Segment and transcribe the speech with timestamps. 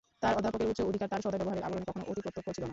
[0.23, 2.69] তাঁর অধ্যাপকের উচ্চ অধিকার তাঁর সদয় ব্যবহারের আবরণে কখনো অতিপ্রত্যক্ষ ছিল না।